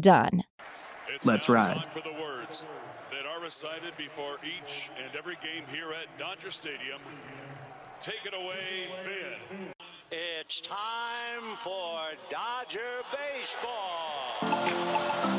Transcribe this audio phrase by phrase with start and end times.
[0.00, 0.44] done.
[1.08, 1.84] It's Let's ride.
[1.90, 2.64] for the words
[3.10, 7.00] that are recited before each and every game here at Dodger Stadium.
[8.00, 9.68] Take it away, Vin.
[10.10, 11.98] It's time for
[12.30, 12.80] Dodger
[13.12, 15.33] baseball.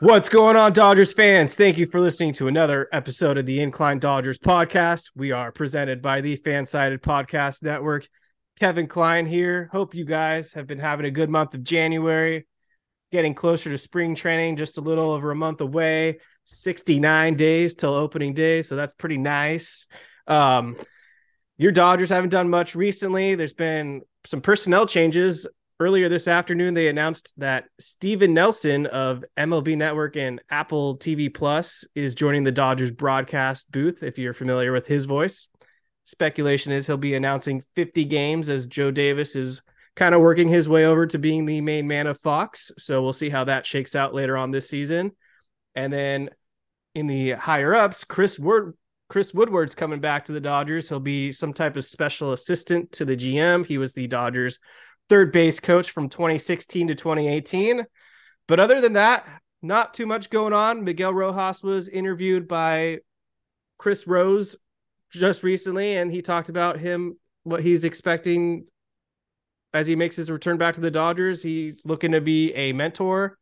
[0.00, 1.56] What's going on, Dodgers fans?
[1.56, 5.10] Thank you for listening to another episode of the Incline Dodgers podcast.
[5.16, 8.06] We are presented by the Fansided Podcast Network.
[8.60, 9.68] Kevin Klein here.
[9.72, 12.46] Hope you guys have been having a good month of January,
[13.10, 17.92] getting closer to spring training, just a little over a month away, 69 days till
[17.92, 18.62] opening day.
[18.62, 19.88] So that's pretty nice.
[20.28, 20.76] Um,
[21.56, 23.34] your Dodgers haven't done much recently.
[23.34, 25.48] There's been some personnel changes
[25.80, 31.86] earlier this afternoon, they announced that Stephen Nelson of MLB Network and Apple TV Plus
[31.94, 34.02] is joining the Dodgers broadcast booth.
[34.02, 35.48] If you're familiar with his voice,
[36.04, 39.62] speculation is he'll be announcing 50 games as Joe Davis is
[39.94, 42.72] kind of working his way over to being the main man of Fox.
[42.78, 45.12] So we'll see how that shakes out later on this season.
[45.74, 46.30] And then
[46.94, 48.76] in the higher ups, Chris Word.
[49.08, 50.86] Chris Woodward's coming back to the Dodgers.
[50.86, 53.64] He'll be some type of special assistant to the GM.
[53.64, 54.58] He was the Dodgers
[55.08, 57.84] third base coach from 2016 to 2018.
[58.46, 59.26] But other than that,
[59.62, 60.84] not too much going on.
[60.84, 62.98] Miguel Rojas was interviewed by
[63.78, 64.56] Chris Rose
[65.10, 68.66] just recently, and he talked about him, what he's expecting
[69.74, 71.42] as he makes his return back to the Dodgers.
[71.42, 73.38] He's looking to be a mentor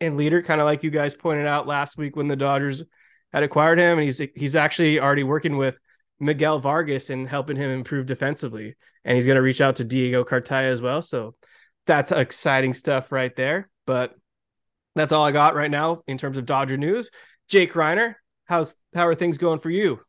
[0.00, 2.82] and leader, kind of like you guys pointed out last week when the Dodgers
[3.32, 3.98] had acquired him.
[3.98, 5.78] And he's he's actually already working with
[6.20, 8.76] Miguel Vargas and helping him improve defensively.
[9.04, 11.02] And he's going to reach out to Diego Cartaya as well.
[11.02, 11.34] So
[11.86, 13.70] that's exciting stuff right there.
[13.86, 14.14] But
[14.94, 17.10] that's all I got right now in terms of Dodger news.
[17.48, 18.14] Jake Reiner,
[18.44, 20.00] how's how are things going for you?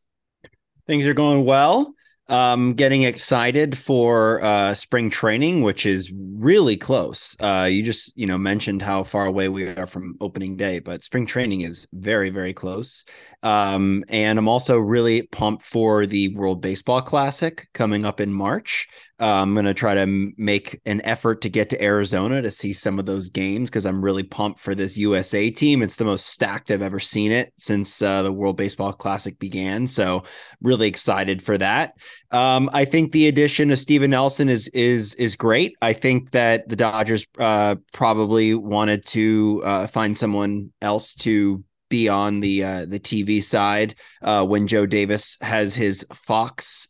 [0.85, 1.93] Things are going well
[2.31, 7.35] um, getting excited for uh, spring training, which is really close.
[7.41, 11.03] Uh, you just you know mentioned how far away we are from opening day, but
[11.03, 13.03] spring training is very very close.
[13.43, 18.87] Um, and I'm also really pumped for the World Baseball Classic coming up in March.
[19.21, 22.73] Uh, I'm going to try to make an effort to get to Arizona to see
[22.73, 25.83] some of those games because I'm really pumped for this USA team.
[25.83, 29.85] It's the most stacked I've ever seen it since uh, the World Baseball Classic began.
[29.85, 30.23] So,
[30.59, 31.93] really excited for that.
[32.31, 35.75] Um, I think the addition of Stephen Nelson is is is great.
[35.83, 42.09] I think that the Dodgers uh, probably wanted to uh, find someone else to be
[42.09, 43.93] on the uh, the TV side
[44.23, 46.87] uh, when Joe Davis has his Fox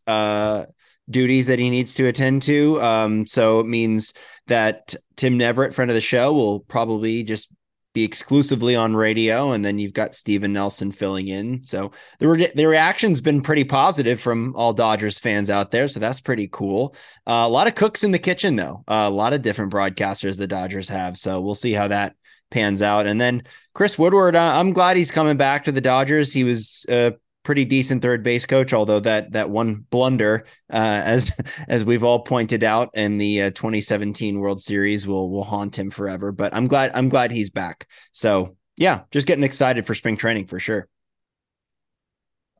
[1.12, 2.82] duties that he needs to attend to.
[2.82, 4.14] Um, so it means
[4.48, 7.52] that Tim Neverett, friend of the show, will probably just
[7.94, 11.62] be exclusively on radio, and then you've got Stephen Nelson filling in.
[11.64, 15.88] So the re- the reaction's been pretty positive from all Dodgers fans out there.
[15.88, 16.94] So that's pretty cool.
[17.26, 18.82] Uh, a lot of cooks in the kitchen, though.
[18.88, 21.18] Uh, a lot of different broadcasters the Dodgers have.
[21.18, 22.16] So we'll see how that
[22.50, 23.06] pans out.
[23.06, 23.42] And then
[23.74, 26.32] Chris Woodward, uh, I'm glad he's coming back to the Dodgers.
[26.32, 27.12] He was uh,
[27.42, 31.32] pretty decent third base coach, although that that one blunder, uh, as
[31.68, 35.90] as we've all pointed out in the uh, 2017 World Series, will will haunt him
[35.90, 36.32] forever.
[36.32, 37.88] But I'm glad I'm glad he's back.
[38.12, 40.88] So yeah, just getting excited for spring training for sure.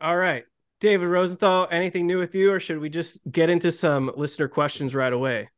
[0.00, 0.44] All right,
[0.81, 4.94] David Rosenthal, anything new with you, or should we just get into some listener questions
[4.94, 5.49] right away?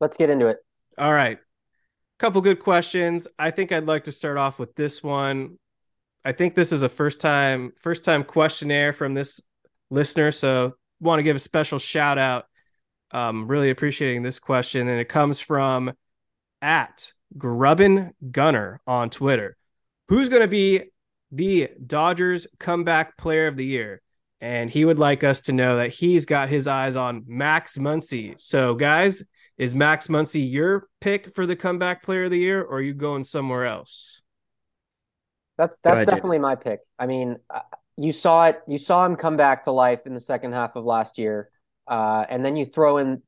[0.00, 0.58] Let's get into it.
[0.98, 1.38] All right.
[2.18, 3.26] Couple good questions.
[3.38, 5.58] I think I'd like to start off with this one.
[6.24, 9.40] I think this is a first time first time questionnaire from this
[9.90, 12.46] listener, so want to give a special shout out.
[13.10, 15.92] Um, really appreciating this question, and it comes from
[16.62, 19.56] at Grubbin Gunner on Twitter.
[20.08, 20.92] Who's going to be
[21.32, 24.02] the Dodgers comeback player of the year.
[24.40, 28.38] And he would like us to know that he's got his eyes on Max Muncy.
[28.40, 29.22] So, guys,
[29.56, 32.94] is Max Muncy your pick for the comeback player of the year, or are you
[32.94, 34.20] going somewhere else?
[35.58, 36.80] That's that's definitely my pick.
[36.98, 37.60] I mean, uh,
[37.96, 38.60] you saw it.
[38.66, 41.50] You saw him come back to life in the second half of last year,
[41.86, 43.22] uh, and then you throw in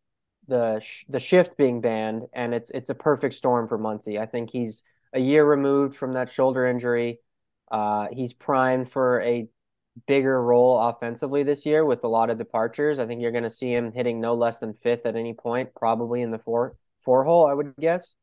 [0.49, 4.19] the sh- the shift being banned, and it's it's a perfect storm for Muncy.
[4.19, 4.83] I think he's
[5.13, 7.21] a year removed from that shoulder injury.
[7.71, 9.49] Uh, he's primed for a
[10.07, 12.99] bigger role offensively this year with a lot of departures.
[12.99, 15.71] I think you're going to see him hitting no less than fifth at any point,
[15.75, 18.15] probably in the four four hole, I would guess.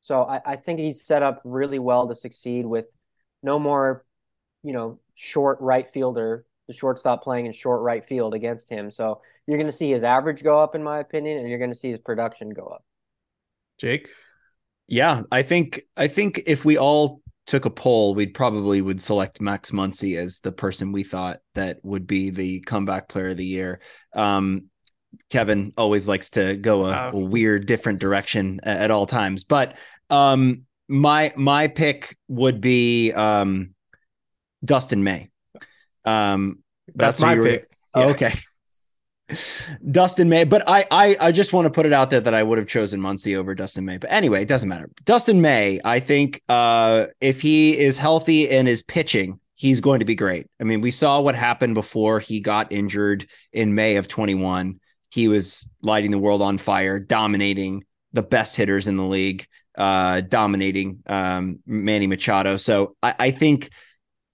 [0.00, 2.92] So I, I think he's set up really well to succeed with
[3.42, 4.04] no more,
[4.62, 8.90] you know, short right fielder, the shortstop playing in short right field against him.
[8.90, 11.72] So you're going to see his average go up, in my opinion, and you're going
[11.72, 12.84] to see his production go up.
[13.78, 14.08] Jake,
[14.86, 19.40] yeah, I think I think if we all took a poll, we'd probably would select
[19.40, 23.46] Max Muncy as the person we thought that would be the comeback player of the
[23.46, 23.80] year.
[24.14, 24.66] Um,
[25.30, 29.78] Kevin always likes to go a, a weird, different direction at, at all times, but
[30.10, 33.74] um, my my pick would be um,
[34.64, 35.28] Dustin May.
[36.04, 36.62] Um,
[36.94, 37.70] that's, that's my pick.
[37.94, 38.04] Yeah.
[38.06, 38.34] okay.
[39.90, 42.42] Dustin May, but I, I I just want to put it out there that I
[42.42, 43.98] would have chosen Muncy over Dustin May.
[43.98, 44.90] But anyway, it doesn't matter.
[45.04, 50.06] Dustin May, I think uh, if he is healthy and is pitching, he's going to
[50.06, 50.46] be great.
[50.58, 54.80] I mean, we saw what happened before he got injured in May of 21.
[55.10, 59.46] He was lighting the world on fire, dominating the best hitters in the league,
[59.78, 62.56] uh, dominating um, Manny Machado.
[62.56, 63.70] So I, I think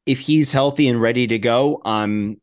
[0.07, 2.39] if he's healthy and ready to go, um,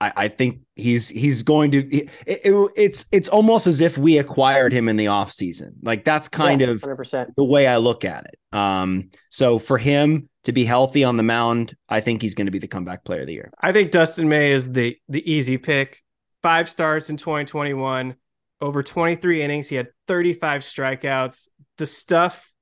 [0.00, 1.78] I, I think he's he's going to.
[1.96, 5.74] It, it, it's it's almost as if we acquired him in the off season.
[5.82, 6.84] Like that's kind yeah, of
[7.36, 8.56] the way I look at it.
[8.56, 12.50] Um, so for him to be healthy on the mound, I think he's going to
[12.50, 13.52] be the comeback player of the year.
[13.60, 16.02] I think Dustin May is the the easy pick.
[16.42, 18.14] Five starts in 2021,
[18.60, 19.68] over 23 innings.
[19.68, 21.48] He had 35 strikeouts.
[21.78, 22.52] The stuff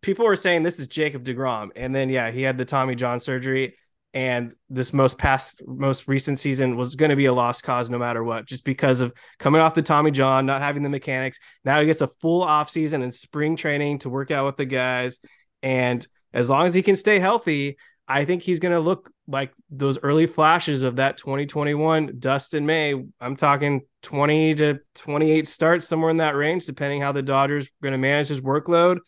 [0.00, 3.20] people were saying this is Jacob DeGrom, and then yeah, he had the Tommy John
[3.20, 3.76] surgery
[4.14, 7.98] and this most past most recent season was going to be a lost cause no
[7.98, 11.80] matter what just because of coming off the tommy john not having the mechanics now
[11.80, 15.18] he gets a full off season and spring training to work out with the guys
[15.62, 17.76] and as long as he can stay healthy
[18.06, 23.02] i think he's going to look like those early flashes of that 2021 dustin may
[23.20, 27.82] i'm talking 20 to 28 starts somewhere in that range depending how the dodgers are
[27.82, 28.98] going to manage his workload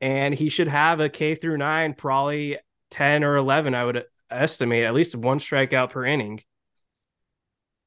[0.00, 2.56] and he should have a k through 9 probably
[2.90, 6.40] 10 or 11 i would estimate at least one strikeout per inning.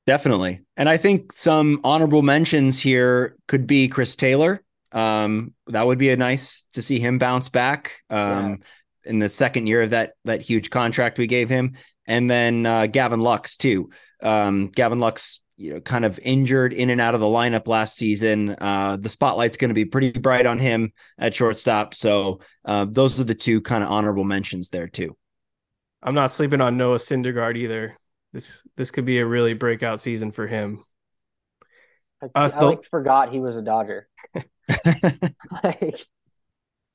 [0.08, 0.62] Definitely.
[0.78, 4.64] And I think some honorable mentions here could be Chris Taylor.
[4.92, 8.56] Um, that would be a nice to see him bounce back um, yeah.
[9.06, 11.74] In the second year of that that huge contract we gave him.
[12.08, 13.90] And then uh, Gavin Lux too.
[14.22, 17.96] Um, Gavin Lux, you know, kind of injured in and out of the lineup last
[17.96, 18.56] season.
[18.60, 21.94] Uh, the spotlight's going to be pretty bright on him at shortstop.
[21.94, 25.18] So uh, those are the two kind of honorable mentions there too.
[26.04, 27.98] I'm not sleeping on Noah Syndergaard either.
[28.34, 30.84] This this could be a really breakout season for him.
[32.22, 34.08] I, uh, I like forgot he was a Dodger.
[35.64, 36.06] like...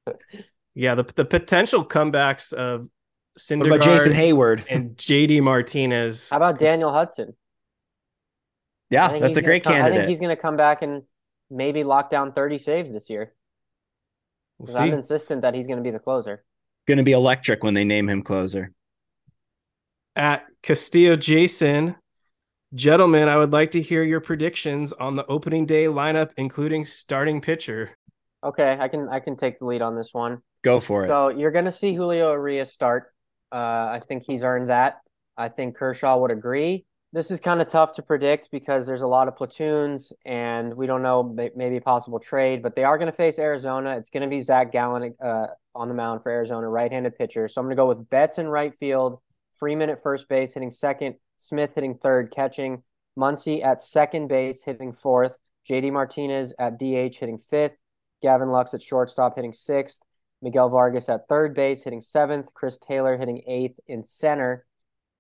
[0.74, 2.88] yeah, the the potential comebacks of
[3.38, 6.30] Syndergaard about Jason Heyward and JD Martinez.
[6.30, 7.34] How about Daniel Hudson?
[8.90, 9.92] Yeah, that's a great come, candidate.
[9.92, 11.02] I think he's going to come back and
[11.48, 13.34] maybe lock down 30 saves this year.
[14.58, 16.44] We'll I'm insistent that he's going to be the closer.
[16.86, 18.72] Going to be electric when they name him closer
[20.16, 21.96] at Castillo Jason.
[22.74, 27.40] Gentlemen, I would like to hear your predictions on the opening day lineup, including starting
[27.40, 27.90] pitcher.
[28.44, 30.42] Okay, I can I can take the lead on this one.
[30.62, 31.08] Go for it.
[31.08, 33.12] So you're going to see Julio Urias start.
[33.52, 35.00] Uh, I think he's earned that.
[35.36, 36.84] I think Kershaw would agree.
[37.12, 40.86] This is kind of tough to predict because there's a lot of platoons and we
[40.86, 41.24] don't know
[41.56, 43.96] maybe a possible trade, but they are going to face Arizona.
[43.96, 47.48] It's going to be Zach Gallen uh, on the mound for Arizona, right-handed pitcher.
[47.48, 49.20] So I'm going to go with Betts in right field,
[49.58, 51.16] Freeman at first base, hitting second.
[51.36, 52.82] Smith hitting third, catching.
[53.18, 55.38] Muncy at second base, hitting fourth.
[55.68, 57.72] JD Martinez at DH, hitting fifth.
[58.22, 60.00] Gavin Lux at shortstop, hitting sixth.
[60.42, 62.52] Miguel Vargas at third base, hitting seventh.
[62.54, 64.66] Chris Taylor hitting eighth in center.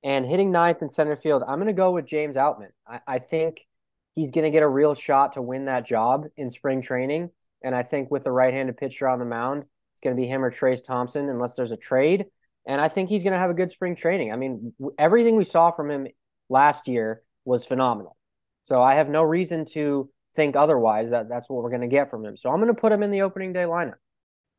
[0.02, 2.70] And hitting ninth in center field, I'm going to go with James Outman.
[2.88, 3.66] I, I think
[4.14, 7.30] he's going to get a real shot to win that job in spring training.
[7.62, 10.26] And I think with the right handed pitcher on the mound, it's going to be
[10.26, 12.26] him or Trayce Thompson, unless there's a trade.
[12.66, 14.32] And I think he's going to have a good spring training.
[14.32, 16.08] I mean, everything we saw from him
[16.48, 18.16] last year was phenomenal.
[18.62, 22.10] So I have no reason to think otherwise that that's what we're going to get
[22.10, 22.38] from him.
[22.38, 23.96] So I'm going to put him in the opening day lineup.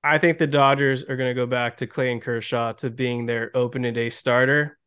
[0.04, 3.56] I think the Dodgers are going to go back to Clayton Kershaw to being their
[3.56, 4.78] opening day starter.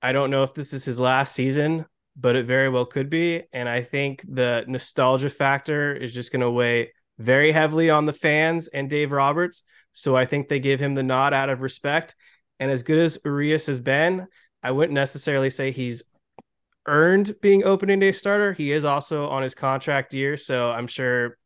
[0.00, 3.42] I don't know if this is his last season, but it very well could be.
[3.52, 8.12] And I think the nostalgia factor is just going to weigh very heavily on the
[8.12, 9.64] fans and Dave Roberts.
[9.92, 12.14] So I think they give him the nod out of respect.
[12.60, 14.28] And as good as Urias has been,
[14.62, 16.04] I wouldn't necessarily say he's
[16.86, 18.52] earned being opening day starter.
[18.52, 20.36] He is also on his contract year.
[20.36, 21.36] So I'm sure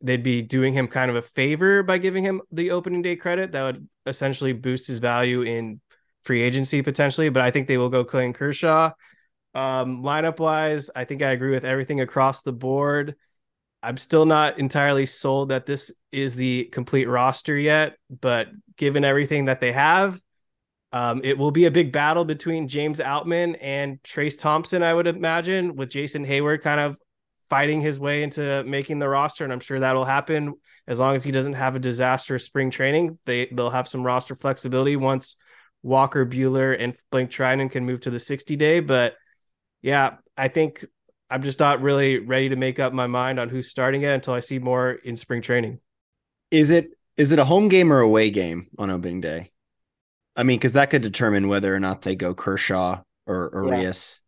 [0.00, 3.52] they'd be doing him kind of a favor by giving him the opening day credit.
[3.52, 5.80] That would essentially boost his value in
[6.22, 7.28] free agency potentially.
[7.28, 8.92] But I think they will go Clayton Kershaw.
[9.54, 13.16] Um, lineup wise, I think I agree with everything across the board.
[13.82, 19.46] I'm still not entirely sold that this is the complete roster yet, but given everything
[19.46, 20.20] that they have,
[20.92, 25.06] um, it will be a big battle between James Outman and Trayce Thompson, I would
[25.06, 26.98] imagine, with Jason Heyward kind of
[27.48, 29.44] fighting his way into making the roster.
[29.44, 30.54] And I'm sure that'll happen
[30.86, 33.18] as long as he doesn't have a disastrous spring training.
[33.26, 35.36] They they'll have some roster flexibility once
[35.82, 38.80] Walker Buehler and Blake Treinen can move to the 60 day.
[38.80, 39.14] But
[39.82, 40.84] yeah, I think
[41.30, 44.34] I'm just not really ready to make up my mind on who's starting it until
[44.34, 45.80] I see more in spring training.
[46.50, 49.50] Is it is it a home game or away game on opening day?
[50.36, 54.20] I mean, because that could determine whether or not they go Kershaw or Urias.
[54.20, 54.25] Yeah.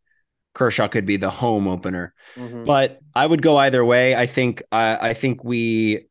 [0.54, 2.64] Kershaw could be the home opener, mm-hmm.
[2.64, 4.16] but I would go either way.
[4.16, 6.06] I think I, I think we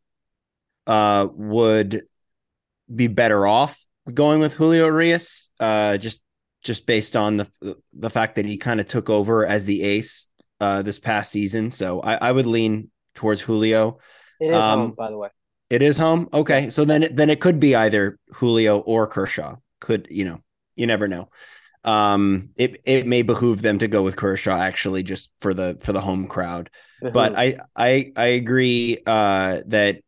[0.85, 2.01] uh, would
[2.93, 6.21] be better off going with Julio Urias, uh, just
[6.63, 10.27] just based on the the fact that he kind of took over as the ace
[10.59, 11.71] uh, this past season.
[11.71, 13.99] So I, I, would lean towards Julio.
[14.39, 15.29] It is um, home, by the way.
[15.69, 16.29] It is home.
[16.33, 19.57] Okay, so then it, then it could be either Julio or Kershaw.
[19.79, 20.41] Could you know?
[20.75, 21.29] You never know.
[21.83, 25.93] Um, it it may behoove them to go with Kershaw actually, just for the for
[25.93, 26.69] the home crowd.
[27.01, 30.01] But I I I agree uh, that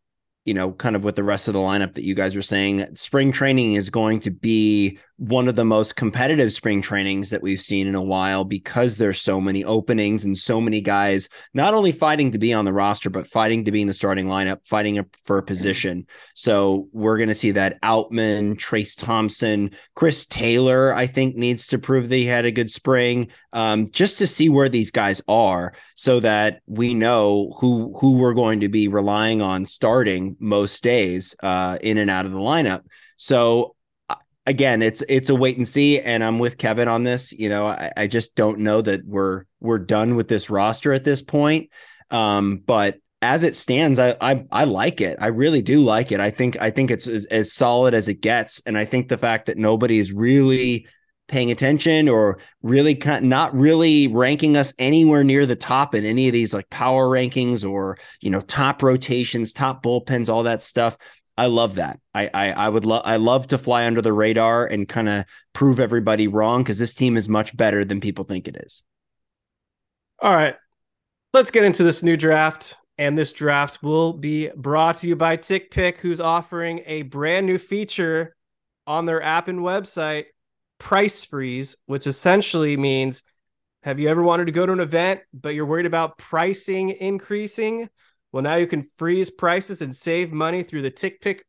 [0.46, 2.96] you know, kind of with the rest of the lineup that you guys were saying,
[2.96, 7.60] spring training is going to be one of the most competitive spring trainings that we've
[7.60, 11.92] seen in a while because there's so many openings and so many guys not only
[11.92, 15.06] fighting to be on the roster, but fighting to be in the starting lineup, fighting
[15.26, 16.08] for a position.
[16.36, 21.80] So we're going to see that Outman, Trayce Thompson, Chris Taylor, I think needs to
[21.80, 25.74] prove that he had a good spring um, just to see where these guys are
[25.96, 31.36] so that we know who, who we're going to be relying on starting most days
[31.44, 32.84] uh, in and out of the lineup.
[33.18, 33.76] So
[34.50, 37.32] again, it's it's a wait and see, and I'm with Kevin on this.
[37.32, 41.04] You know, I, I just don't know that we're we're done with this roster at
[41.04, 41.70] this point.
[42.10, 45.18] Um, but as it stands, I, I I like it.
[45.22, 46.20] I really do like it.
[46.20, 49.18] I think I think it's as, as solid as it gets, and I think the
[49.18, 50.88] fact that nobody is really
[51.28, 56.28] paying attention or really kind not really ranking us anywhere near the top in any
[56.28, 60.98] of these like power rankings or you know top rotations, top bullpens, all that stuff.
[61.40, 62.00] I love that.
[62.14, 65.26] I I, I would love I love to fly under the radar and kind of
[65.54, 68.84] prove everybody wrong because this team is much better than people think it is.
[70.22, 70.56] All right,
[71.34, 72.76] let's get into this new draft.
[72.98, 77.58] And this draft will be brought to you by TickPick, who's offering a brand new
[77.58, 78.36] feature
[78.86, 80.26] on their app and website,
[80.80, 83.24] Price Freeze, which essentially means
[83.84, 87.88] have you ever wanted to go to an event, but you're worried about pricing increasing?
[88.32, 91.42] Well, now you can freeze prices and save money through the TickPick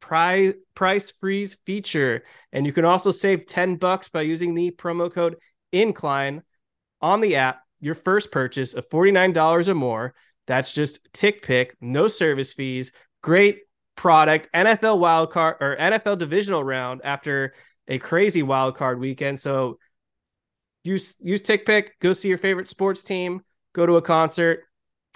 [0.00, 5.12] price price freeze feature, and you can also save ten bucks by using the promo
[5.12, 5.36] code
[5.72, 6.42] Incline
[7.00, 7.60] on the app.
[7.80, 10.14] Your first purchase of forty nine dollars or more.
[10.46, 12.92] That's just TickPick, no service fees.
[13.22, 13.60] Great
[13.96, 14.48] product.
[14.54, 17.52] NFL wildcard or NFL divisional round after
[17.86, 19.40] a crazy wildcard weekend.
[19.40, 19.78] So
[20.84, 21.90] use use TickPick.
[22.00, 23.42] Go see your favorite sports team.
[23.74, 24.64] Go to a concert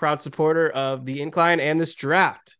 [0.02, 2.56] proud supporter of the incline and this draft.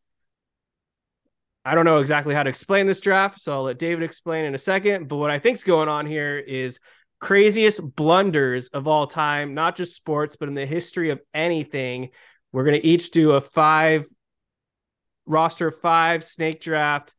[1.64, 4.54] I don't know exactly how to explain this draft, so I'll let David explain in
[4.54, 5.08] a second.
[5.08, 6.78] But what I think's going on here is
[7.18, 12.10] craziest blunders of all time, not just sports, but in the history of anything.
[12.52, 14.06] We're going to each do a five
[15.26, 17.12] roster five snake draft.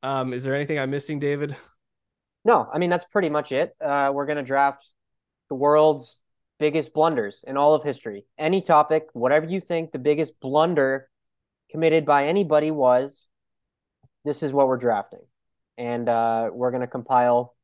[0.00, 1.56] Um, is there anything I'm missing, David?
[2.44, 3.74] No, I mean that's pretty much it.
[3.84, 4.88] Uh, we're going to draft
[5.48, 6.20] the world's
[6.58, 8.24] biggest blunders in all of history.
[8.38, 11.08] Any topic, whatever you think the biggest blunder
[11.70, 13.28] committed by anybody was,
[14.24, 15.20] this is what we're drafting.
[15.78, 17.54] And uh, we're going to compile,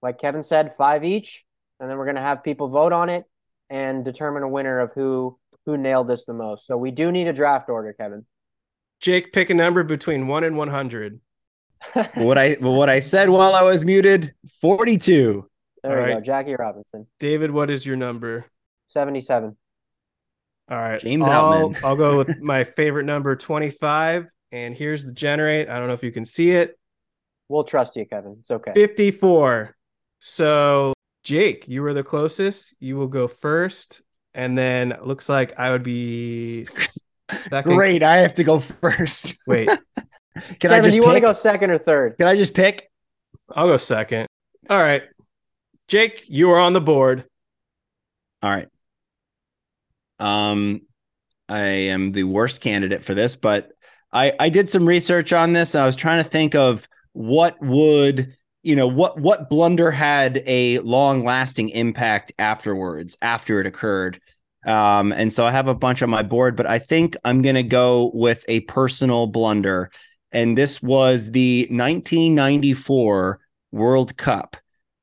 [0.00, 1.44] like Kevin said, five each.
[1.80, 3.24] And then we're going to have people vote on it
[3.70, 6.66] and determine a winner of who who nailed this the most.
[6.66, 8.24] So we do need a draft order, Kevin.
[9.00, 11.20] Jake, pick a number between one and one hundred.
[12.14, 15.48] what I what I said while I was muted, forty-two.
[15.88, 16.18] There All we right.
[16.18, 16.24] go.
[16.24, 17.06] Jackie Robinson.
[17.18, 18.44] David, what is your number?
[18.88, 19.56] 77.
[20.70, 21.00] All right.
[21.00, 21.80] James I'll, Outman.
[21.84, 24.26] I'll go with my favorite number, 25.
[24.52, 25.70] And here's the generate.
[25.70, 26.78] I don't know if you can see it.
[27.48, 28.36] We'll trust you, Kevin.
[28.40, 28.72] It's okay.
[28.74, 29.74] 54.
[30.20, 30.92] So,
[31.24, 32.74] Jake, you were the closest.
[32.80, 34.02] You will go first.
[34.34, 37.74] And then looks like I would be second.
[37.74, 38.02] Great.
[38.02, 39.38] I have to go first.
[39.46, 39.68] Wait,
[40.34, 42.18] Can Kevin, I just do you want to go second or third?
[42.18, 42.90] Can I just pick?
[43.50, 44.28] I'll go second.
[44.68, 45.02] All right.
[45.88, 47.24] Jake, you are on the board.
[48.42, 48.68] All right.
[50.18, 50.82] Um,
[51.48, 53.72] I am the worst candidate for this, but
[54.12, 55.74] I I did some research on this.
[55.74, 60.42] And I was trying to think of what would you know what what blunder had
[60.46, 64.20] a long lasting impact afterwards after it occurred.
[64.66, 67.62] Um, and so I have a bunch on my board, but I think I'm gonna
[67.62, 69.90] go with a personal blunder,
[70.32, 73.40] and this was the 1994
[73.72, 74.56] World Cup.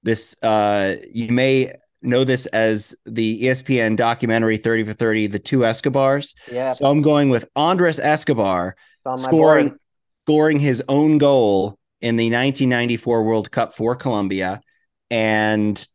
[0.06, 5.66] This uh, you may know this as the ESPN documentary 30 for 30, the two
[5.66, 6.36] Escobars.
[6.52, 9.80] Yeah, So I'm going with Andres Escobar it's on my scoring board.
[10.28, 14.62] scoring his own goal in the 1994 World Cup for Colombia,
[15.10, 15.88] and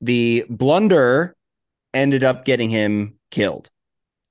[0.00, 1.36] the blunder
[1.92, 3.68] ended up getting him killed.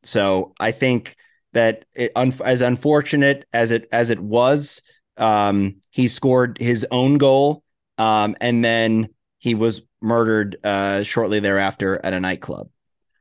[0.01, 1.15] So I think
[1.53, 4.81] that it, as unfortunate as it as it was,
[5.17, 7.61] um, he scored his own goal,
[7.99, 9.09] um, and then
[9.47, 12.67] he was murdered uh, shortly thereafter at a nightclub.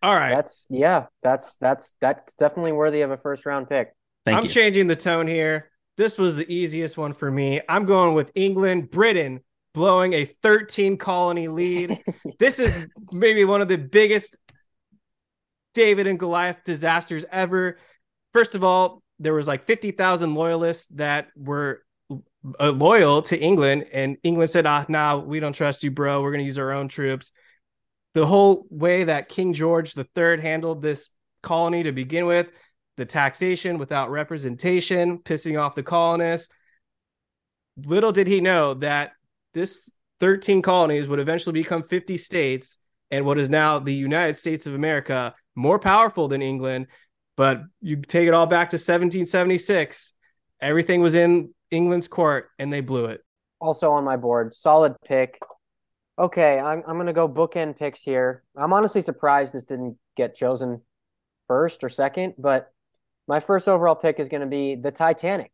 [0.02, 0.34] All right.
[0.34, 3.94] That's yeah, that's that's that's definitely worthy of a first round pick.
[4.24, 4.50] Thank I'm you.
[4.50, 5.70] changing the tone here.
[5.96, 7.60] This was the easiest one for me.
[7.68, 9.40] I'm going with England, Britain
[9.72, 12.02] blowing a 13 colony lead.
[12.40, 14.36] this is maybe one of the biggest
[15.74, 17.78] David and Goliath disasters ever.
[18.32, 21.82] First of all, there was like 50,000 loyalists that were
[22.60, 26.22] uh, loyal to England and England said, "Ah, nah, we don't trust you, bro.
[26.22, 27.32] We're going to use our own troops."
[28.14, 31.10] The whole way that King George III handled this
[31.42, 32.48] colony to begin with,
[32.96, 36.48] the taxation without representation, pissing off the colonists.
[37.76, 39.12] Little did he know that
[39.52, 42.78] this 13 colonies would eventually become 50 states
[43.10, 46.86] and what is now the United States of America, more powerful than England.
[47.36, 50.12] But you take it all back to 1776,
[50.60, 53.22] everything was in England's court and they blew it.
[53.60, 55.38] Also on my board, solid pick.
[56.18, 58.42] Okay, I'm I'm gonna go bookend picks here.
[58.56, 60.82] I'm honestly surprised this didn't get chosen
[61.46, 62.72] first or second, but
[63.28, 65.52] my first overall pick is gonna be the Titanic.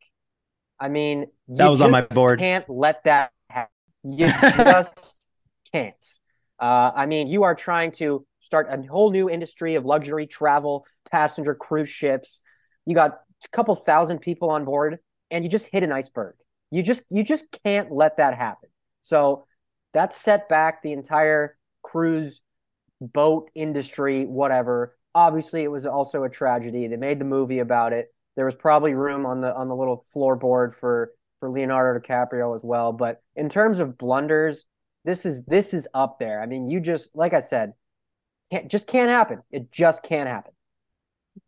[0.78, 2.38] I mean, That you was on my board.
[2.40, 3.70] Can't let that happen.
[4.02, 5.26] You just
[5.72, 6.18] can't.
[6.58, 10.84] Uh, I mean, you are trying to start a whole new industry of luxury travel,
[11.10, 12.40] passenger cruise ships.
[12.84, 14.98] You got a couple thousand people on board,
[15.32, 16.34] and you just hit an iceberg.
[16.70, 18.68] You just you just can't let that happen.
[19.02, 19.46] So
[19.94, 22.40] that set back the entire cruise
[23.00, 24.96] boat industry, whatever.
[25.14, 26.86] Obviously, it was also a tragedy.
[26.86, 28.14] They made the movie about it.
[28.36, 32.62] There was probably room on the on the little floorboard for for Leonardo DiCaprio as
[32.62, 32.92] well.
[32.92, 34.64] But in terms of blunders,
[35.04, 36.40] this is this is up there.
[36.40, 37.72] I mean, you just like I said,
[38.50, 39.42] can't just can't happen.
[39.50, 40.52] It just can't happen.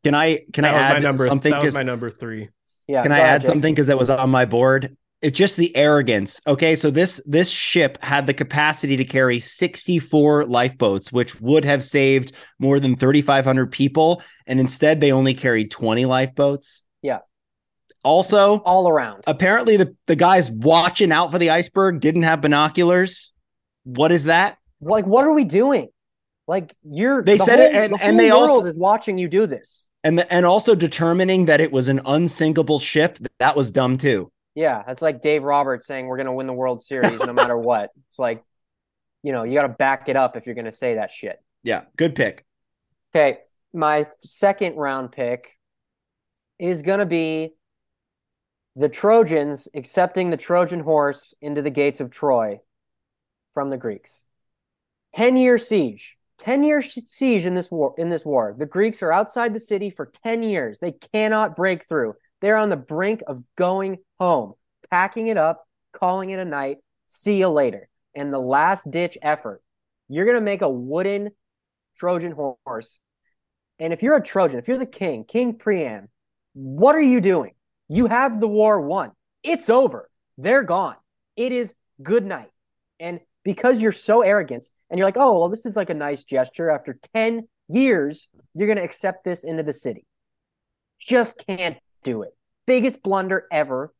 [0.02, 1.24] Can I can that I add number.
[1.26, 1.52] something?
[1.52, 2.50] That was 'Cause- my number three.
[2.86, 3.02] Yeah.
[3.02, 3.48] Can I add Jake.
[3.48, 4.96] something because that was on my board?
[5.22, 6.40] It's just the arrogance.
[6.46, 11.82] Okay, so this this ship had the capacity to carry 64 lifeboats, which would have
[11.82, 16.82] saved more than 3,500 people, and instead they only carried 20 lifeboats.
[17.00, 17.20] Yeah.
[18.02, 19.24] Also, all around?
[19.26, 23.32] apparently the the guys watching out for the iceberg didn't have binoculars.
[23.84, 24.58] What is that?
[24.82, 25.88] Like, what are we doing?
[26.46, 29.28] Like, you're They the said it, and- the and they world also- is watching you
[29.28, 29.83] do this.
[30.04, 33.18] And the, and also determining that it was an unsinkable ship.
[33.38, 34.30] That was dumb too.
[34.54, 37.56] Yeah, that's like Dave Roberts saying we're going to win the World Series no matter
[37.58, 37.90] what.
[38.10, 38.44] It's like,
[39.22, 41.42] you know, you got to back it up if you're going to say that shit.
[41.62, 42.44] Yeah, good pick.
[43.16, 43.38] Okay,
[43.72, 45.48] my second round pick
[46.58, 47.54] is going to be
[48.76, 52.60] the Trojans accepting the Trojan horse into the gates of Troy
[53.54, 54.22] from the Greeks.
[55.16, 56.16] 10 year siege.
[56.38, 58.54] 10 year siege in this war in this war.
[58.58, 60.78] The Greeks are outside the city for 10 years.
[60.80, 62.14] They cannot break through.
[62.40, 64.54] They're on the brink of going home,
[64.90, 66.78] packing it up, calling it a night.
[67.06, 67.88] See you later.
[68.14, 69.62] And the last ditch effort.
[70.08, 71.30] You're going to make a wooden
[71.96, 72.98] Trojan horse.
[73.78, 76.08] And if you're a Trojan, if you're the king, King Priam,
[76.52, 77.54] what are you doing?
[77.88, 79.12] You have the war won.
[79.42, 80.10] It's over.
[80.38, 80.96] They're gone.
[81.36, 82.50] It is good night.
[83.00, 86.24] And because you're so arrogant and you're like, oh, well, this is like a nice
[86.24, 86.70] gesture.
[86.70, 90.06] After 10 years, you're going to accept this into the city.
[90.98, 92.36] Just can't do it.
[92.66, 93.92] Biggest blunder ever.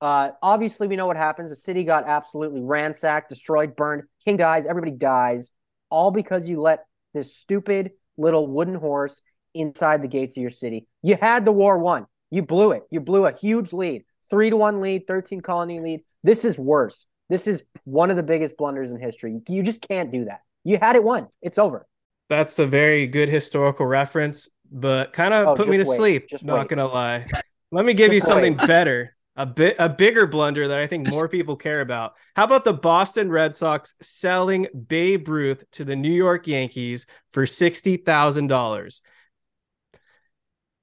[0.00, 1.50] Uh, obviously, we know what happens.
[1.50, 4.04] The city got absolutely ransacked, destroyed, burned.
[4.24, 5.50] King dies, everybody dies,
[5.90, 9.20] all because you let this stupid little wooden horse
[9.54, 10.86] inside the gates of your city.
[11.02, 12.06] You had the war won.
[12.30, 12.84] You blew it.
[12.90, 14.04] You blew a huge lead.
[14.30, 16.00] Three to one lead, 13 colony lead.
[16.22, 17.06] This is worse.
[17.30, 19.40] This is one of the biggest blunders in history.
[19.48, 20.42] You just can't do that.
[20.64, 21.28] You had it won.
[21.40, 21.86] It's over.
[22.28, 25.96] That's a very good historical reference, but kind of Oh, put me to wait.
[25.96, 26.28] sleep.
[26.28, 26.68] Just not wait.
[26.68, 27.26] gonna lie.
[27.72, 29.16] Let me give you something better.
[29.36, 32.14] A bit a bigger blunder that I think more people care about.
[32.36, 37.46] How about the Boston Red Sox selling Babe Ruth to the New York Yankees for
[37.46, 39.02] sixty thousand dollars?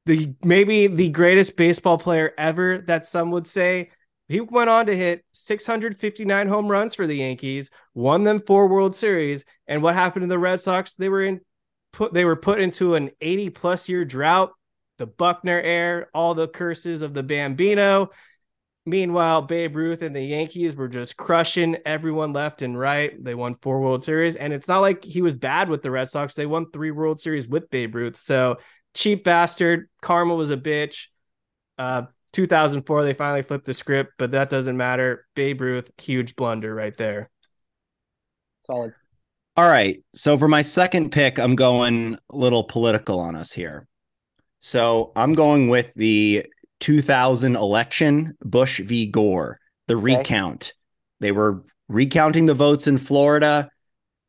[0.06, 3.92] The maybe the greatest baseball player ever that some would say.
[4.28, 8.96] He went on to hit 659 home runs for the Yankees, won them four World
[8.96, 10.96] Series, and what happened to the Red Sox?
[10.96, 11.42] They were in
[11.94, 14.52] put they were put into an 80 plus year drought,
[14.98, 18.10] the Buckner air, all the curses of the Bambino.
[18.86, 23.22] Meanwhile, Babe Ruth and the Yankees were just crushing everyone left and right.
[23.22, 26.10] They won four World Series, and it's not like he was bad with the Red
[26.10, 26.36] Sox.
[26.36, 28.18] They won three World Series with Babe Ruth.
[28.18, 28.58] So
[28.94, 29.90] cheap bastard.
[30.02, 31.08] Karma was a bitch.
[31.78, 35.26] Uh, 2004, they finally flipped the script, but that doesn't matter.
[35.36, 37.30] Babe Ruth, huge blunder right there.
[38.66, 38.94] Solid.
[39.56, 40.04] All right.
[40.14, 43.88] So for my second pick, I'm going a little political on us here.
[44.60, 46.46] So I'm going with the
[46.80, 49.08] 2000 election, Bush v.
[49.08, 50.18] Gore, the Okay.
[50.18, 50.74] recount.
[51.20, 53.70] They were recounting the votes in Florida.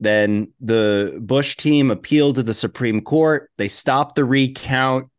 [0.00, 3.50] Then the Bush team appealed to the Supreme Court.
[3.58, 5.10] They stopped the recount.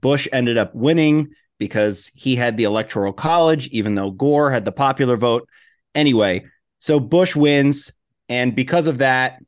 [0.00, 4.72] Bush ended up winning because he had the electoral college, even though Gore had the
[4.72, 5.48] popular vote.
[5.94, 6.44] Anyway,
[6.78, 7.92] so Bush wins.
[8.28, 9.42] And because of that,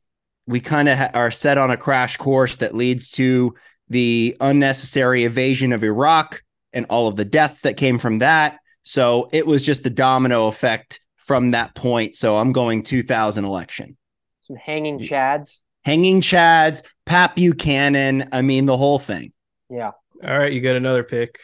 [0.47, 3.53] we kind of ha- are set on a crash course that leads to
[3.89, 6.41] the unnecessary invasion of Iraq
[6.73, 8.59] and all of the deaths that came from that.
[8.83, 12.15] So it was just a domino effect from that point.
[12.15, 13.97] So I'm going 2000 election.
[14.41, 15.57] Some hanging chads.
[15.85, 18.29] Hanging Chads, Pat Buchanan.
[18.31, 19.31] I mean, the whole thing.
[19.69, 19.91] Yeah.
[20.23, 21.39] All right, you got another pick.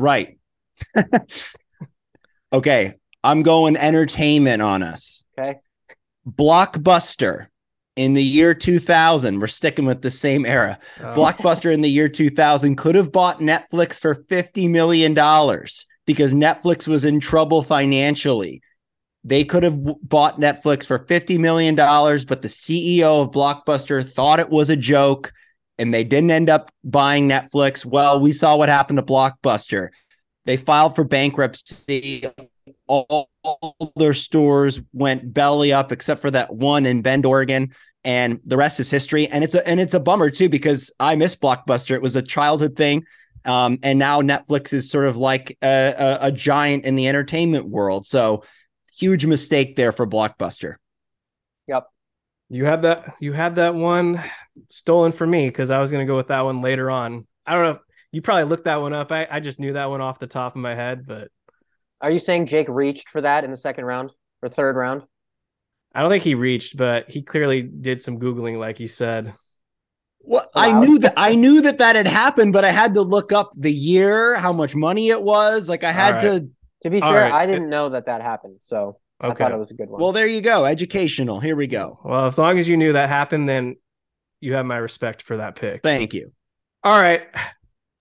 [0.00, 0.38] Right.
[2.54, 2.94] okay.
[3.22, 5.24] I'm going entertainment on us.
[5.38, 5.58] Okay.
[6.26, 7.48] Blockbuster
[7.96, 9.38] in the year 2000.
[9.38, 10.78] We're sticking with the same era.
[11.02, 15.12] Um, Blockbuster in the year 2000 could have bought Netflix for $50 million
[16.06, 18.62] because Netflix was in trouble financially.
[19.22, 24.48] They could have bought Netflix for $50 million, but the CEO of Blockbuster thought it
[24.48, 25.34] was a joke
[25.80, 27.84] and they didn't end up buying Netflix.
[27.84, 29.88] Well, we saw what happened to Blockbuster.
[30.44, 32.30] They filed for bankruptcy.
[32.86, 33.30] All,
[33.96, 38.80] their stores went belly up except for that one in Bend, Oregon and the rest
[38.80, 39.28] is history.
[39.28, 41.94] And it's a and it's a bummer too because I miss Blockbuster.
[41.94, 43.04] It was a childhood thing,
[43.44, 47.68] um, and now Netflix is sort of like a, a, a giant in the entertainment
[47.68, 48.06] world.
[48.06, 48.44] So
[48.96, 50.76] huge mistake there for Blockbuster.
[52.50, 52.56] Yep.
[52.56, 54.22] You had that you had that one
[54.68, 57.26] stolen from me because I was gonna go with that one later on.
[57.46, 57.78] I don't know if
[58.12, 59.12] you probably looked that one up.
[59.12, 61.28] I, I just knew that one off the top of my head, but
[62.00, 64.10] Are you saying Jake reached for that in the second round
[64.42, 65.02] or third round?
[65.94, 69.34] I don't think he reached, but he clearly did some Googling, like he said.
[70.20, 73.02] Well, oh, I knew that I knew that that had happened, but I had to
[73.02, 75.68] look up the year, how much money it was.
[75.68, 76.42] Like I had All right.
[76.42, 76.50] to.
[76.82, 77.32] To be fair, right.
[77.32, 79.44] I didn't know that that happened, so I Okay.
[79.44, 80.00] thought it was a good one.
[80.00, 80.64] Well, there you go.
[80.64, 81.40] Educational.
[81.40, 82.00] Here we go.
[82.04, 83.76] Well, as long as you knew that happened, then
[84.40, 85.82] you have my respect for that pick.
[85.82, 86.32] Thank you.
[86.82, 87.22] All right.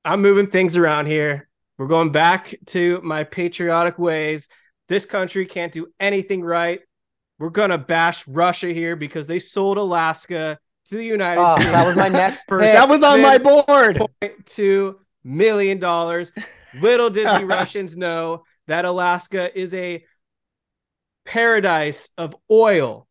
[0.06, 1.50] I'm moving things around here.
[1.78, 4.48] We're going back to my patriotic ways.
[4.88, 6.80] This country can't do anything right.
[7.38, 11.72] We're going to bash Russia here because they sold Alaska to the United oh, States.
[11.72, 12.74] that was my next person.
[12.74, 14.02] That was on my board.
[14.22, 15.80] $2 million.
[16.82, 20.04] Little did the Russians know that Alaska is a
[21.30, 23.08] paradise of oil.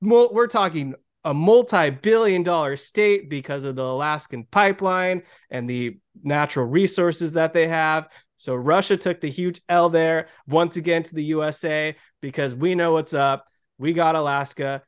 [0.00, 6.66] We're talking a multi billion dollar state because of the Alaskan pipeline and the natural
[6.66, 8.08] resources that they have.
[8.36, 12.92] So Russia took the huge L there once again to the USA because we know
[12.92, 13.46] what's up.
[13.78, 14.82] We got Alaska,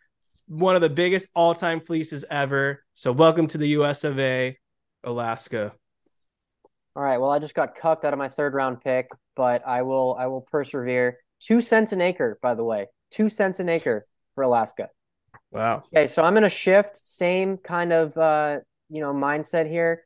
[0.49, 2.83] one of the biggest all time fleeces ever.
[2.95, 4.59] So welcome to the US of A,
[5.05, 5.73] Alaska.
[6.97, 7.19] All right.
[7.19, 10.27] Well, I just got cucked out of my third round pick, but I will I
[10.27, 11.19] will persevere.
[11.47, 12.87] Two cents an acre, by the way.
[13.13, 14.89] Two cents an acre for Alaska.
[15.53, 15.85] Wow.
[15.95, 20.03] Okay, so I'm gonna shift, same kind of uh, you know, mindset here.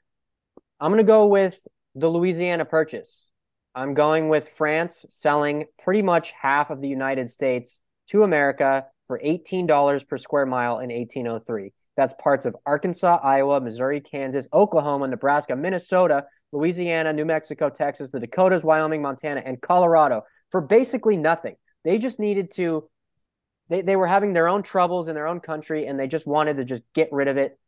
[0.78, 3.30] I'm gonna go with the Louisiana Purchase.
[3.74, 9.18] I'm going with France selling pretty much half of the United States to America for
[9.18, 11.72] $18 per square mile in 1803.
[11.96, 18.20] That's parts of Arkansas, Iowa, Missouri, Kansas, Oklahoma, Nebraska, Minnesota, Louisiana, New Mexico, Texas, the
[18.20, 21.56] Dakotas, Wyoming, Montana, and Colorado for basically nothing.
[21.84, 22.88] They just needed to
[23.68, 26.56] they, they were having their own troubles in their own country and they just wanted
[26.56, 27.58] to just get rid of it.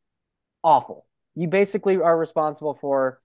[0.65, 1.07] Awful.
[1.35, 3.21] You basically are responsible for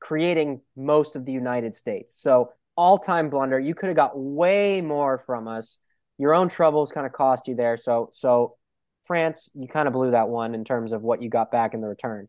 [0.00, 2.18] creating most of the United States.
[2.18, 3.58] So all time blunder.
[3.58, 5.78] You could have got way more from us.
[6.16, 7.76] Your own troubles kind of cost you there.
[7.76, 8.56] So so
[9.04, 11.80] France, you kind of blew that one in terms of what you got back in
[11.80, 12.28] the return.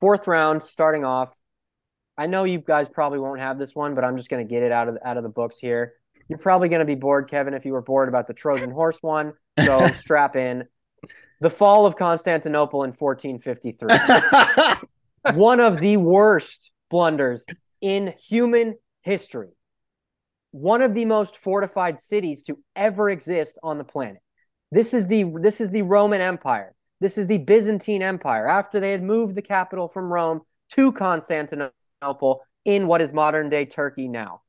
[0.00, 1.34] Fourth round, starting off.
[2.16, 4.62] I know you guys probably won't have this one, but I'm just going to get
[4.62, 5.94] it out of out of the books here.
[6.28, 8.98] You're probably going to be bored, Kevin, if you were bored about the Trojan horse
[9.00, 9.32] one.
[9.64, 10.64] So strap in.
[11.40, 14.88] The fall of Constantinople in 1453.
[15.34, 17.44] one of the worst blunders
[17.80, 19.48] in human history.
[20.52, 24.20] One of the most fortified cities to ever exist on the planet.
[24.70, 26.74] This is the this is the Roman Empire.
[27.00, 32.42] This is the Byzantine Empire after they had moved the capital from Rome to Constantinople
[32.64, 34.42] in what is modern day Turkey now.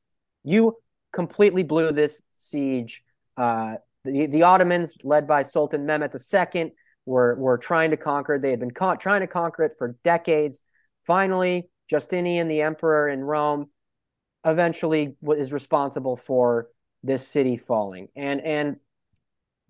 [0.44, 0.76] You
[1.12, 3.02] completely blew this siege.
[3.36, 6.14] Uh, the, the Ottomans, led by Sultan Mehmet
[6.54, 6.72] II,
[7.06, 8.38] were, were trying to conquer.
[8.38, 10.60] They had been ca- trying to conquer it for decades.
[11.06, 13.70] Finally, Justinian, the emperor in Rome,
[14.44, 16.68] eventually is responsible for
[17.02, 18.08] this city falling.
[18.16, 18.76] And and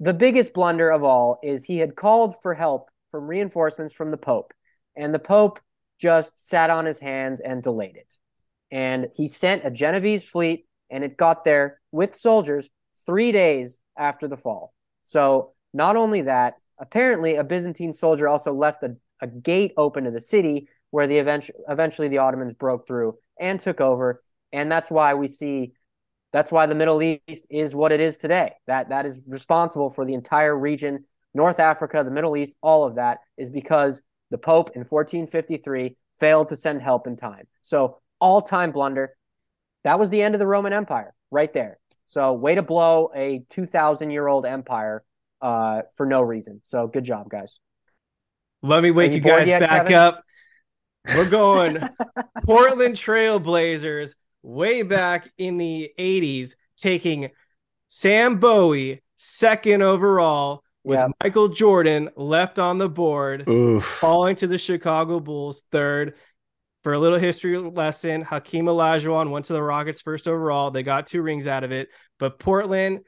[0.01, 4.17] the biggest blunder of all is he had called for help from reinforcements from the
[4.17, 4.53] Pope,
[4.97, 5.61] and the Pope
[5.99, 8.17] just sat on his hands and delayed it.
[8.71, 12.69] And he sent a Genovese fleet, and it got there with soldiers
[13.07, 14.73] three days after the fall.
[15.05, 20.11] So, not only that, apparently a Byzantine soldier also left a, a gate open to
[20.11, 24.23] the city where the event- eventually the Ottomans broke through and took over.
[24.53, 25.73] And that's why we see
[26.33, 28.55] that's why the Middle East is what it is today.
[28.67, 32.97] That that is responsible for the entire region, North Africa, the Middle East, all of
[32.97, 37.47] that is because the Pope in 1453 failed to send help in time.
[37.63, 39.15] So all-time blunder.
[39.85, 41.79] That was the end of the Roman Empire right there.
[42.09, 45.03] So way to blow a 2,000-year-old empire
[45.41, 46.63] uh, for no reason.
[46.67, 47.59] So good job, guys.
[48.63, 49.95] Let me wake you, you guys yet, back Kevin?
[49.95, 50.25] up.
[51.09, 51.79] We're going
[52.45, 57.31] Portland Trailblazers way back in the 80s, taking
[57.89, 61.11] Sam Bowie second overall with yep.
[61.23, 63.85] Michael Jordan left on the board, Oof.
[63.85, 66.15] falling to the Chicago Bulls third.
[66.83, 70.73] For a little history lesson, Hakeem Olajuwon went to the Rockets first overall.
[70.73, 73.03] They got two rings out of it, but Portland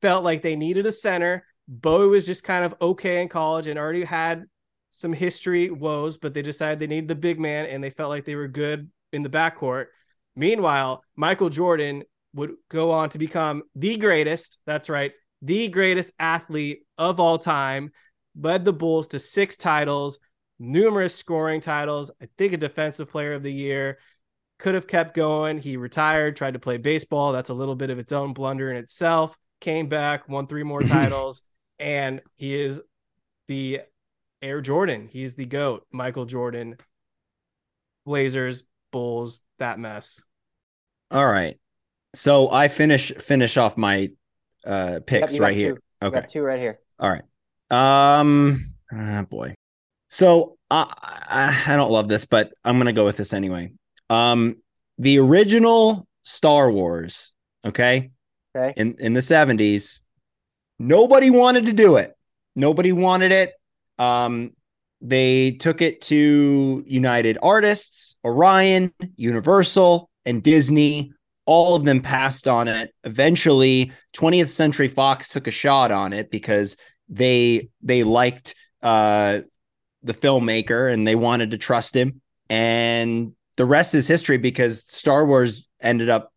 [0.00, 1.44] felt like they needed a center.
[1.68, 4.44] Bowie was just kind of okay in college and already had
[4.88, 8.24] some history woes, but they decided they needed the big man and they felt like
[8.24, 9.86] they were good in the backcourt.
[10.38, 14.60] Meanwhile, Michael Jordan would go on to become the greatest.
[14.66, 15.10] That's right,
[15.42, 17.90] the greatest athlete of all time.
[18.40, 20.20] Led the Bulls to six titles,
[20.60, 22.12] numerous scoring titles.
[22.22, 23.98] I think a defensive player of the year.
[24.60, 25.58] Could have kept going.
[25.58, 27.32] He retired, tried to play baseball.
[27.32, 29.36] That's a little bit of its own blunder in itself.
[29.60, 31.42] Came back, won three more titles,
[31.80, 32.80] and he is
[33.48, 33.80] the
[34.40, 35.08] Air Jordan.
[35.10, 36.76] He's the GOAT, Michael Jordan.
[38.04, 40.22] Blazers, Bulls, that mess.
[41.10, 41.58] All right.
[42.14, 44.10] So I finish finish off my
[44.66, 45.74] uh picks yep, right here.
[45.74, 46.06] Two.
[46.06, 46.26] Okay.
[46.28, 46.80] two right here.
[46.98, 47.24] All right.
[47.70, 48.60] Um
[48.92, 49.54] ah, boy.
[50.10, 50.92] So I,
[51.28, 53.72] I I don't love this, but I'm going to go with this anyway.
[54.10, 54.56] Um
[54.98, 57.32] the original Star Wars,
[57.64, 58.10] okay?
[58.56, 58.74] Okay.
[58.76, 60.00] In in the 70s,
[60.78, 62.14] nobody wanted to do it.
[62.56, 63.54] Nobody wanted it.
[63.98, 64.52] Um
[65.00, 71.12] they took it to United Artists, Orion, Universal, and Disney.
[71.46, 72.94] All of them passed on it.
[73.04, 76.76] Eventually, 20th Century Fox took a shot on it because
[77.08, 79.40] they they liked uh,
[80.02, 82.20] the filmmaker and they wanted to trust him.
[82.50, 86.32] And the rest is history because Star Wars ended up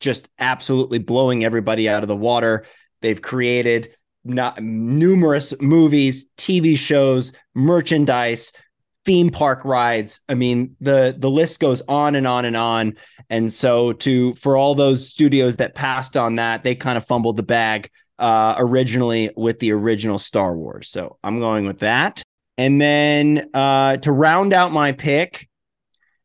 [0.00, 2.64] just absolutely blowing everybody out of the water.
[3.02, 8.52] They've created not numerous movies, TV shows, merchandise,
[9.06, 10.20] theme park rides.
[10.28, 12.96] I mean, the the list goes on and on and on.
[13.30, 17.36] And so to for all those studios that passed on that, they kind of fumbled
[17.36, 20.88] the bag uh originally with the original Star Wars.
[20.88, 22.22] So I'm going with that.
[22.56, 25.48] And then uh to round out my pick,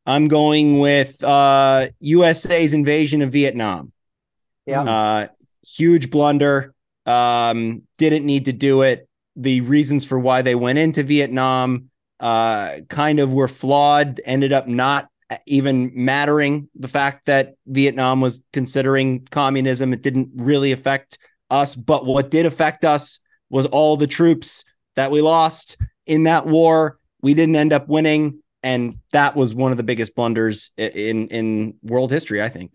[0.06, 3.92] I'm going with uh USA's invasion of Vietnam.
[4.66, 4.84] Yeah.
[4.84, 5.28] Uh
[5.66, 6.74] huge blunder.
[7.06, 9.08] Um didn't need to do it.
[9.36, 11.90] The reasons for why they went into Vietnam
[12.22, 18.20] uh, kind of were flawed, ended up not Uh, even mattering the fact that Vietnam
[18.20, 19.94] was considering communism.
[19.94, 24.66] It didn't really affect us, but what did affect us was all the troops
[24.98, 27.00] that we lost in that war.
[27.22, 31.76] We didn't end up winning, and that was one of the biggest blunders in in
[31.82, 32.74] world history, I think.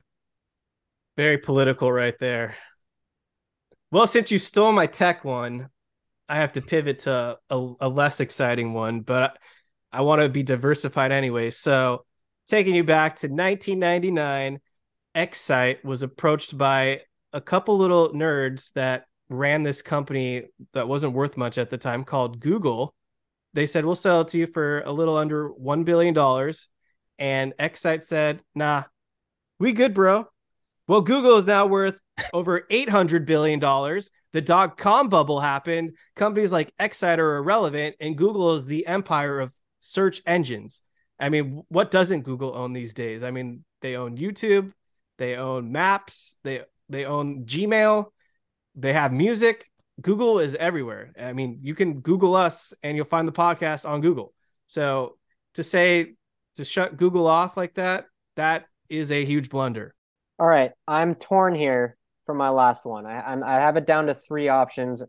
[1.18, 2.56] Very political, right there.
[3.90, 5.68] Well, since you stole my tech one,
[6.26, 9.36] I have to pivot to a, a less exciting one, but
[9.92, 11.50] I, I want to be diversified anyway.
[11.50, 12.06] So,
[12.46, 14.60] taking you back to 1999,
[15.14, 21.36] Excite was approached by a couple little nerds that ran this company that wasn't worth
[21.36, 22.94] much at the time called Google.
[23.54, 26.52] They said, We'll sell it to you for a little under $1 billion.
[27.18, 28.84] And Excite said, Nah,
[29.58, 30.26] we good, bro.
[30.86, 31.98] Well, Google is now worth
[32.32, 33.58] over $800 billion.
[34.32, 35.96] The dot com bubble happened.
[36.14, 40.82] Companies like Excite are irrelevant, and Google is the empire of search engines.
[41.18, 43.22] I mean, what doesn't Google own these days?
[43.22, 44.72] I mean, they own YouTube,
[45.18, 48.06] they own Maps, they they own Gmail,
[48.74, 49.70] they have music.
[50.00, 51.12] Google is everywhere.
[51.18, 54.34] I mean, you can Google us and you'll find the podcast on Google.
[54.66, 55.16] So
[55.54, 56.14] to say
[56.56, 59.94] to shut Google off like that, that is a huge blunder.
[60.38, 63.06] All right, I'm torn here for my last one.
[63.06, 65.02] I I'm, I have it down to three options.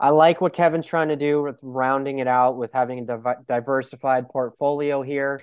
[0.00, 3.46] I like what Kevin's trying to do with rounding it out with having a div-
[3.46, 5.42] diversified portfolio here.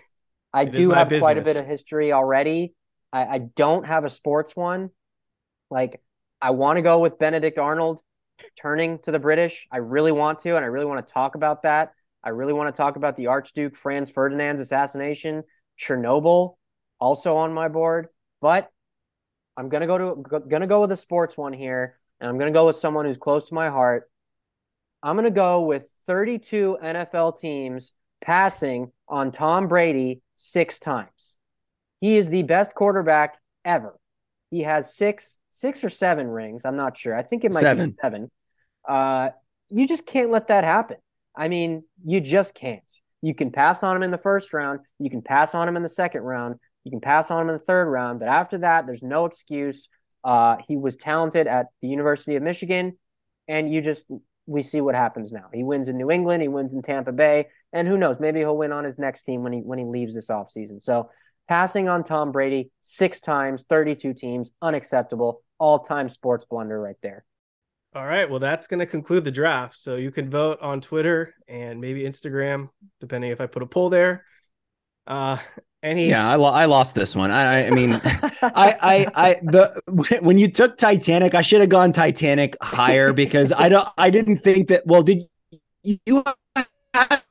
[0.51, 2.73] I It do have quite a bit of history already.
[3.13, 4.89] I, I don't have a sports one.
[5.69, 6.01] Like
[6.41, 8.01] I want to go with Benedict Arnold
[8.59, 9.67] turning to the British.
[9.71, 11.93] I really want to, and I really want to talk about that.
[12.23, 15.43] I really want to talk about the Archduke Franz Ferdinand's assassination,
[15.79, 16.55] Chernobyl,
[16.99, 18.07] also on my board.
[18.41, 18.71] But
[19.55, 22.51] I'm gonna go to go- gonna go with a sports one here, and I'm gonna
[22.51, 24.09] go with someone who's close to my heart.
[25.03, 31.37] I'm gonna go with 32 NFL teams passing on Tom Brady six times.
[32.01, 33.97] He is the best quarterback ever.
[34.51, 36.65] He has six, six or seven rings.
[36.65, 37.15] I'm not sure.
[37.15, 37.89] I think it might Seven.
[37.89, 38.31] be seven.
[38.87, 39.29] Uh,
[39.69, 40.97] you just can't let that happen.
[41.35, 42.81] I mean, you just can't.
[43.21, 44.79] You can pass on him in the first round.
[44.99, 46.55] You can pass on him in the second round.
[46.83, 48.19] You can pass on him in the third round.
[48.19, 49.89] But after that, there's no excuse.
[50.23, 52.97] Uh, he was talented at the University of Michigan,
[53.47, 54.05] and you just
[54.47, 55.49] we see what happens now.
[55.53, 56.41] He wins in New England.
[56.41, 58.19] He wins in Tampa Bay, and who knows?
[58.19, 60.83] Maybe he'll win on his next team when he when he leaves this offseason.
[60.83, 61.11] So
[61.47, 65.41] passing on Tom Brady six times, 32 teams, unacceptable.
[65.59, 67.25] All time sports blunder right there.
[67.95, 68.29] All right.
[68.29, 69.75] Well, that's going to conclude the draft.
[69.75, 73.89] So you can vote on Twitter and maybe Instagram, depending if I put a poll
[73.89, 74.23] there.
[75.07, 75.37] Uh,
[75.87, 77.31] any Yeah, I, lo- I lost this one.
[77.31, 81.91] I, I- mean, I, I, I, the when you took Titanic, I should have gone
[81.93, 84.85] Titanic higher because I don't, I didn't think that.
[84.85, 85.23] Well, did
[85.83, 86.23] you?
[86.93, 87.21] Had,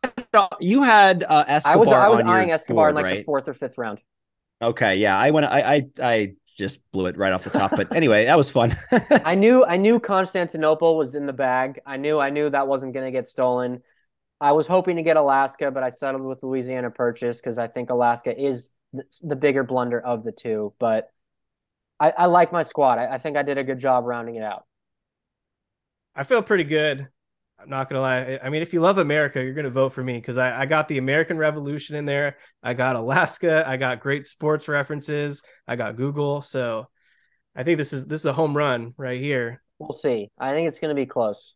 [0.60, 1.74] you had uh, Escobar.
[1.74, 4.00] I was I was eyeing Escobar in board, like the fourth or fifth round.
[4.60, 5.46] Okay, yeah, I went.
[5.46, 7.72] I, I, I just blew it right off the top.
[7.72, 8.74] But anyway, that was fun.
[9.10, 11.80] I knew I knew Constantinople was in the bag.
[11.86, 13.82] I knew I knew that wasn't going to get stolen.
[14.40, 17.90] I was hoping to get Alaska, but I settled with Louisiana Purchase because I think
[17.90, 20.75] Alaska is the, the bigger blunder of the two.
[20.79, 21.11] But
[21.99, 22.99] I, I like my squad.
[22.99, 24.64] I, I think I did a good job rounding it out.
[26.14, 27.09] I feel pretty good.
[27.59, 28.38] I'm not gonna lie.
[28.42, 30.88] I mean, if you love America, you're gonna vote for me because I, I got
[30.88, 32.37] the American Revolution in there.
[32.62, 33.64] I got Alaska.
[33.66, 35.40] I got great sports references.
[35.66, 36.42] I got Google.
[36.42, 36.88] So
[37.57, 39.62] I think this is this is a home run right here.
[39.79, 40.31] We'll see.
[40.38, 41.55] I think it's going to be close.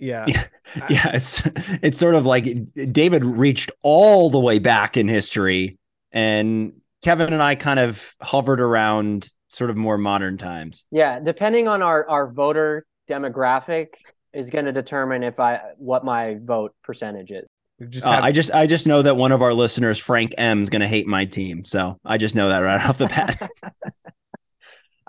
[0.00, 0.24] Yeah.
[0.28, 0.44] Yeah.
[0.88, 1.42] yeah, it's
[1.82, 2.46] it's sort of like
[2.92, 5.78] David reached all the way back in history,
[6.12, 10.84] and Kevin and I kind of hovered around sort of more modern times.
[10.90, 13.88] Yeah, depending on our our voter demographic
[14.32, 17.46] is going to determine if I what my vote percentage is.
[17.78, 20.62] We just Uh, I just I just know that one of our listeners, Frank M,
[20.62, 23.50] is going to hate my team, so I just know that right off the bat.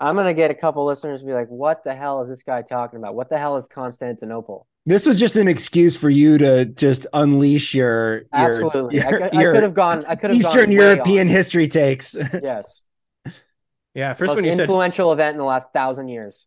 [0.02, 2.42] I'm going to get a couple listeners to be like, "What the hell is this
[2.42, 3.14] guy talking about?
[3.14, 7.72] What the hell is Constantinople?" this was just an excuse for you to just unleash
[7.72, 9.00] your your, Absolutely.
[9.00, 10.04] I, your, could- I could have gone.
[10.06, 11.32] I could have Eastern gone way European on.
[11.32, 12.16] history takes.
[12.42, 12.82] Yes,
[13.94, 14.14] yeah.
[14.14, 16.46] First most when you said influential event in the last thousand years.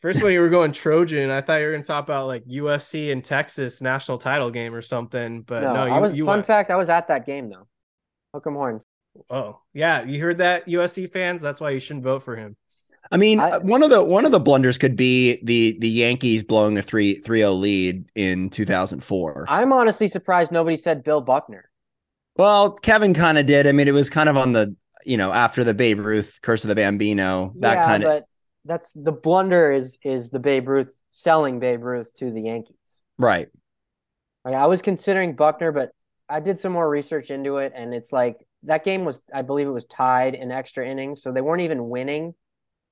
[0.00, 3.12] first when you were going Trojan, I thought you were gonna talk about like USC
[3.12, 5.42] and Texas national title game or something.
[5.42, 6.16] But no, no, you, I was.
[6.16, 7.66] you fun went- fact: I was at that game though.
[8.32, 8.84] Hook 'em horns.
[9.28, 11.42] Oh yeah, you heard that USC fans.
[11.42, 12.56] That's why you shouldn't vote for him.
[13.10, 15.88] I mean, I- uh, one of the one of the blunders could be the the
[15.88, 19.46] Yankees blowing a 3 3-0 lead in 2004.
[19.48, 21.70] I'm honestly surprised nobody said Bill Buckner.
[22.36, 23.66] Well, Kevin kind of did.
[23.66, 26.64] I mean, it was kind of on the, you know, after the Babe Ruth curse
[26.64, 28.24] of the Bambino, that yeah, kind of but
[28.64, 33.02] that's the blunder is is the Babe Ruth selling Babe Ruth to the Yankees.
[33.18, 33.48] right.
[34.44, 35.90] Like, I was considering Buckner, but
[36.28, 39.66] I did some more research into it, and it's like that game was, I believe
[39.66, 42.34] it was tied in extra innings, so they weren't even winning.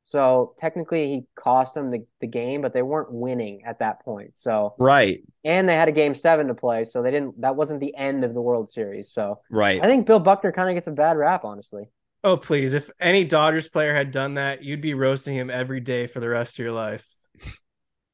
[0.04, 4.36] So technically, he cost them the, the game, but they weren't winning at that point.
[4.36, 7.40] So right, and they had a game seven to play, so they didn't.
[7.40, 9.12] That wasn't the end of the World Series.
[9.12, 11.90] So right, I think Bill Buckner kind of gets a bad rap, honestly.
[12.22, 12.74] Oh please!
[12.74, 16.28] If any Dodgers player had done that, you'd be roasting him every day for the
[16.28, 17.06] rest of your life.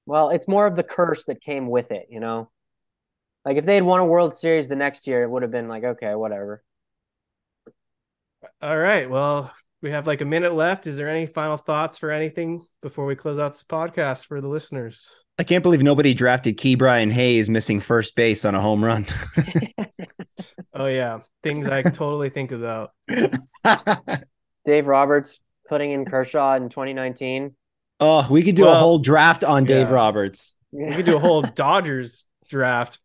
[0.06, 2.50] Well, it's more of the curse that came with it, you know.
[3.44, 5.68] Like if they had won a World Series the next year, it would have been
[5.68, 6.62] like, okay, whatever.
[8.62, 9.08] All right.
[9.08, 9.52] Well,
[9.82, 10.86] we have like a minute left.
[10.86, 14.48] Is there any final thoughts for anything before we close out this podcast for the
[14.48, 15.12] listeners?
[15.38, 19.06] I can't believe nobody drafted Ke'Bryan Hayes missing first base on a home run.
[20.74, 22.90] oh yeah, things I totally think about.
[24.66, 27.54] Dave Roberts putting in Kershaw in 2019.
[28.00, 29.94] Oh, we could do well, a whole draft on Dave yeah.
[29.94, 30.54] Roberts.
[30.72, 32.98] We could do a whole Dodgers draft,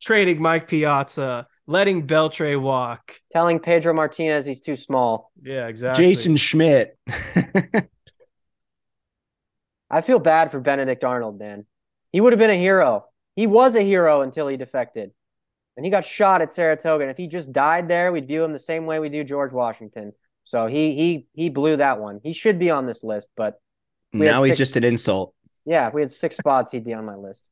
[0.00, 5.30] trading Mike Piazza, letting Beltre walk, telling Pedro Martinez he's too small.
[5.42, 6.04] Yeah, exactly.
[6.04, 6.98] Jason Schmidt.
[9.90, 11.66] I feel bad for Benedict Arnold, man.
[12.12, 13.06] He would have been a hero.
[13.36, 15.12] He was a hero until he defected.
[15.76, 17.02] And he got shot at Saratoga.
[17.02, 19.52] And if he just died there, we'd view him the same way we do George
[19.52, 20.12] Washington.
[20.44, 22.20] So he he he blew that one.
[22.22, 23.60] He should be on this list, but
[24.12, 25.34] now he's just an insult.
[25.64, 27.42] Yeah, if we had six spots, he'd be on my list.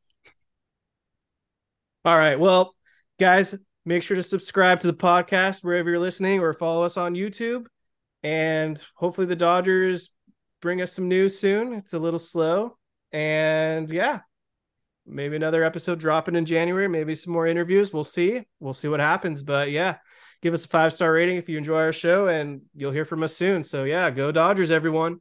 [2.05, 2.39] All right.
[2.39, 2.75] Well,
[3.19, 3.55] guys,
[3.85, 7.67] make sure to subscribe to the podcast wherever you're listening or follow us on YouTube.
[8.23, 10.11] And hopefully the Dodgers
[10.61, 11.75] bring us some news soon.
[11.75, 12.77] It's a little slow.
[13.11, 14.21] And yeah,
[15.07, 17.93] maybe another episode dropping in January, maybe some more interviews.
[17.93, 18.43] We'll see.
[18.61, 19.43] We'll see what happens.
[19.43, 19.97] But yeah,
[20.41, 23.23] give us a five star rating if you enjoy our show, and you'll hear from
[23.23, 23.63] us soon.
[23.63, 25.21] So yeah, go Dodgers, everyone.